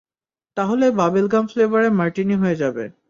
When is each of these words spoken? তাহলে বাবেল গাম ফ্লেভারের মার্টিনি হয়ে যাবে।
তাহলে 0.57 0.85
বাবেল 0.99 1.25
গাম 1.27 1.45
ফ্লেভারের 1.47 1.91
মার্টিনি 1.99 2.35
হয়ে 2.41 2.59
যাবে। 2.61 2.83